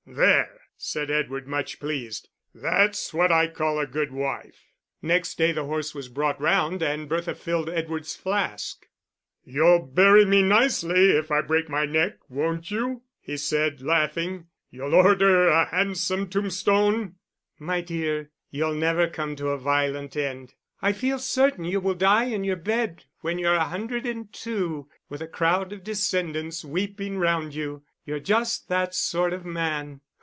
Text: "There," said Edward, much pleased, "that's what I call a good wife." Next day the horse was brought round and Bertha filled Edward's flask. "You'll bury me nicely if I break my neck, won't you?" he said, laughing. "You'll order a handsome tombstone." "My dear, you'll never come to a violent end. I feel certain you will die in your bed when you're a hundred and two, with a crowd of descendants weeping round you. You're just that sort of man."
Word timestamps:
"There," 0.07 0.59
said 0.75 1.09
Edward, 1.09 1.47
much 1.47 1.79
pleased, 1.79 2.27
"that's 2.53 3.13
what 3.13 3.31
I 3.31 3.47
call 3.47 3.79
a 3.79 3.85
good 3.87 4.11
wife." 4.11 4.65
Next 5.01 5.37
day 5.37 5.53
the 5.53 5.63
horse 5.63 5.95
was 5.95 6.09
brought 6.09 6.41
round 6.41 6.81
and 6.83 7.07
Bertha 7.07 7.33
filled 7.33 7.69
Edward's 7.69 8.13
flask. 8.15 8.87
"You'll 9.45 9.79
bury 9.79 10.25
me 10.25 10.41
nicely 10.43 11.11
if 11.11 11.31
I 11.31 11.39
break 11.41 11.69
my 11.69 11.85
neck, 11.85 12.17
won't 12.27 12.71
you?" 12.71 13.03
he 13.21 13.37
said, 13.37 13.81
laughing. 13.81 14.47
"You'll 14.69 14.95
order 14.95 15.47
a 15.47 15.65
handsome 15.67 16.27
tombstone." 16.27 17.15
"My 17.57 17.79
dear, 17.79 18.31
you'll 18.49 18.75
never 18.75 19.07
come 19.07 19.37
to 19.37 19.49
a 19.49 19.57
violent 19.57 20.17
end. 20.17 20.55
I 20.81 20.91
feel 20.91 21.19
certain 21.19 21.63
you 21.63 21.79
will 21.79 21.93
die 21.95 22.25
in 22.25 22.43
your 22.43 22.57
bed 22.57 23.05
when 23.21 23.37
you're 23.39 23.55
a 23.55 23.63
hundred 23.65 24.05
and 24.05 24.33
two, 24.33 24.89
with 25.07 25.21
a 25.21 25.27
crowd 25.27 25.71
of 25.71 25.85
descendants 25.85 26.65
weeping 26.65 27.17
round 27.17 27.55
you. 27.55 27.83
You're 28.03 28.19
just 28.19 28.67
that 28.69 28.95
sort 28.95 29.31
of 29.31 29.45
man." 29.45 30.01